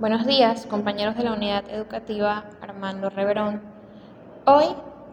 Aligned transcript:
Buenos 0.00 0.28
días, 0.28 0.64
compañeros 0.66 1.16
de 1.16 1.24
la 1.24 1.32
unidad 1.32 1.68
educativa 1.68 2.44
Armando 2.60 3.10
Reverón. 3.10 3.60
Hoy 4.46 4.66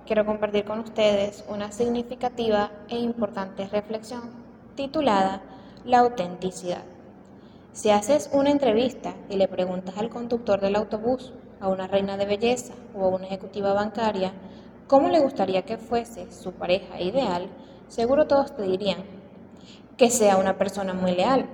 quiero 0.06 0.28
compartir 0.28 0.64
con 0.64 0.78
ustedes 0.78 1.44
una 1.50 1.72
significativa 1.72 2.70
e 2.88 3.00
importante 3.00 3.66
reflexión 3.66 4.30
titulada 4.76 5.42
La 5.86 6.02
autenticidad. 6.02 6.84
Si 7.74 7.90
haces 7.90 8.30
una 8.32 8.52
entrevista 8.52 9.16
y 9.28 9.38
le 9.38 9.48
preguntas 9.48 9.98
al 9.98 10.12
conductor 10.12 10.62
del 10.62 10.76
autobús, 10.76 11.34
a 11.60 11.68
una 11.68 11.88
reina 11.88 12.16
de 12.16 12.28
belleza 12.28 12.76
o 12.94 13.06
a 13.06 13.10
una 13.10 13.26
ejecutiva 13.26 13.74
bancaria 13.74 14.34
cómo 14.86 15.10
le 15.10 15.20
gustaría 15.20 15.64
que 15.64 15.80
fuese 15.80 16.32
su 16.32 16.52
pareja 16.52 17.02
ideal, 17.02 17.48
seguro 17.88 18.28
todos 18.28 18.56
te 18.56 18.62
dirían 18.62 19.04
que 19.98 20.12
sea 20.12 20.38
una 20.38 20.60
persona 20.60 20.94
muy 20.94 21.16
leal 21.16 21.48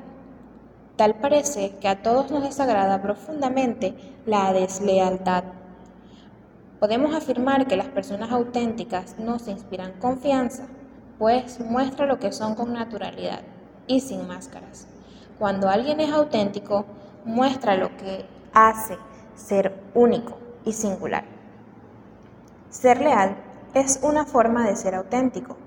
Tal 0.96 1.16
parece 1.16 1.78
que 1.82 1.88
a 1.88 2.02
todos 2.02 2.32
nos 2.32 2.44
desagrada 2.44 3.02
profundamente 3.02 3.96
la 4.26 4.54
deslealtad. 4.54 5.44
Podemos 6.80 7.16
afirmar 7.16 7.68
que 7.68 7.78
las 7.78 7.88
personas 7.88 8.32
auténticas 8.32 9.18
nos 9.18 9.48
inspiran 9.48 9.94
confianza, 10.00 10.66
pues 11.18 11.60
muestra 11.60 12.06
lo 12.06 12.20
que 12.20 12.32
son 12.32 12.56
con 12.56 12.74
naturalidad 12.74 13.42
y 13.88 14.02
sin 14.02 14.28
máscaras. 14.28 14.88
Cuando 15.38 15.70
alguien 15.70 16.00
es 16.00 16.12
auténtico, 16.12 16.86
muestra 17.26 17.76
lo 17.76 17.96
que 17.98 18.26
hace 18.54 18.98
ser 19.36 19.74
único 19.94 20.38
y 20.66 20.74
singular. 20.74 21.24
Ser 22.70 23.02
leal 23.02 23.36
es 23.74 24.00
una 24.04 24.26
forma 24.26 24.68
de 24.68 24.76
ser 24.76 24.96
auténtico. 24.96 25.58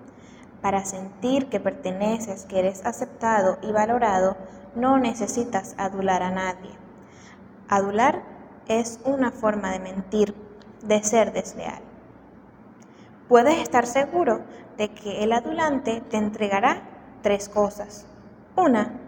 Para 0.64 0.86
sentir 0.86 1.50
que 1.50 1.60
perteneces, 1.60 2.46
que 2.46 2.58
eres 2.58 2.86
aceptado 2.86 3.58
y 3.60 3.70
valorado, 3.70 4.34
no 4.74 4.96
necesitas 4.96 5.74
adular 5.76 6.22
a 6.22 6.30
nadie. 6.30 6.70
Adular 7.68 8.22
es 8.66 8.98
una 9.04 9.30
forma 9.30 9.72
de 9.72 9.80
mentir, 9.80 10.34
de 10.82 11.02
ser 11.02 11.34
desleal. 11.34 11.82
Puedes 13.28 13.58
estar 13.58 13.86
seguro 13.86 14.40
de 14.78 14.88
que 14.88 15.22
el 15.22 15.34
adulante 15.34 16.00
te 16.00 16.16
entregará 16.16 16.80
tres 17.20 17.50
cosas. 17.50 18.06
Una, 18.56 18.98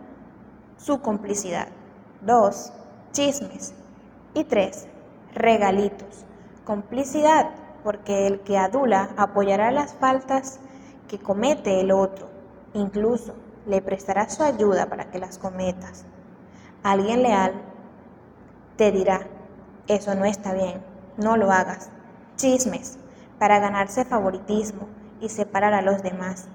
su 0.77 1.01
complicidad. 1.01 1.69
Dos, 2.21 2.71
chismes. 3.13 3.73
Y 4.35 4.45
tres, 4.45 4.89
regalitos. 5.33 6.27
Complicidad, 6.67 7.49
porque 7.83 8.27
el 8.27 8.41
que 8.41 8.59
adula 8.59 9.09
apoyará 9.17 9.71
las 9.71 9.95
faltas 9.95 10.61
que 11.07 11.19
comete 11.19 11.81
el 11.81 11.93
otro, 11.93 12.29
incluso 12.75 13.35
le 13.67 13.83
prestará 13.83 14.29
su 14.29 14.43
ayuda 14.43 14.87
para 14.87 15.11
que 15.11 15.19
las 15.19 15.39
cometas. 15.39 16.05
Alguien 16.83 17.23
leal 17.23 17.53
te 18.77 18.93
dirá, 18.93 19.27
eso 19.89 20.15
no 20.15 20.25
está 20.25 20.53
bien, 20.53 20.83
no 21.17 21.37
lo 21.37 21.51
hagas. 21.51 21.91
Chismes, 22.37 22.99
para 23.39 23.59
ganarse 23.59 24.05
favoritismo 24.05 24.89
y 25.21 25.29
separar 25.29 25.75
a 25.75 25.83
los 25.83 26.03
demás. 26.03 26.47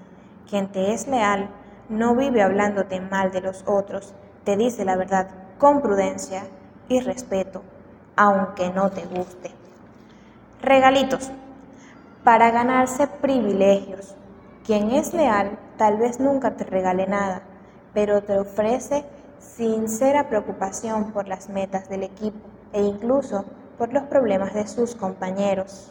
Quien 0.48 0.68
te 0.68 0.92
es 0.92 1.06
leal 1.08 1.50
no 1.88 2.14
vive 2.14 2.42
hablándote 2.42 3.00
mal 3.00 3.32
de 3.32 3.40
los 3.40 3.64
otros, 3.66 4.14
te 4.44 4.56
dice 4.56 4.84
la 4.84 4.96
verdad 4.96 5.28
con 5.58 5.82
prudencia 5.82 6.44
y 6.88 7.00
respeto, 7.00 7.62
aunque 8.16 8.70
no 8.70 8.90
te 8.90 9.04
guste. 9.06 9.50
Regalitos, 10.60 11.30
para 12.24 12.50
ganarse 12.50 13.06
privilegios. 13.06 14.14
Quien 14.64 14.92
es 14.92 15.12
leal 15.12 15.58
tal 15.76 15.98
vez 15.98 16.20
nunca 16.20 16.56
te 16.56 16.62
regale 16.62 17.06
nada, 17.08 17.42
pero 17.94 18.22
te 18.22 18.38
ofrece 18.38 19.04
sincera 19.40 20.28
preocupación 20.28 21.12
por 21.12 21.26
las 21.26 21.48
metas 21.48 21.88
del 21.88 22.04
equipo 22.04 22.48
e 22.72 22.80
incluso 22.80 23.44
por 23.76 23.92
los 23.92 24.04
problemas 24.04 24.54
de 24.54 24.68
sus 24.68 24.94
compañeros. 24.94 25.90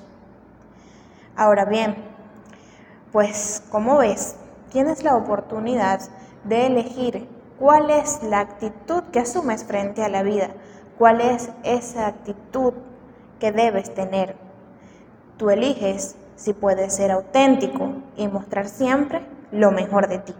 Ahora 1.35 1.65
bien, 1.65 1.95
pues 3.11 3.61
como 3.69 3.97
ves, 3.97 4.37
tienes 4.71 5.03
la 5.03 5.17
oportunidad 5.17 5.99
de 6.45 6.67
elegir 6.67 7.27
cuál 7.59 7.89
es 7.89 8.23
la 8.23 8.39
actitud 8.39 9.03
que 9.11 9.19
asumes 9.19 9.65
frente 9.65 10.01
a 10.03 10.09
la 10.09 10.23
vida, 10.23 10.51
cuál 10.97 11.19
es 11.19 11.51
esa 11.63 12.07
actitud 12.07 12.73
que 13.39 13.51
debes 13.51 13.93
tener. 13.93 14.37
Tú 15.37 15.49
eliges 15.49 16.15
si 16.41 16.53
puedes 16.53 16.95
ser 16.95 17.11
auténtico 17.11 17.93
y 18.17 18.27
mostrar 18.27 18.67
siempre 18.67 19.21
lo 19.51 19.71
mejor 19.71 20.07
de 20.07 20.17
ti. 20.17 20.33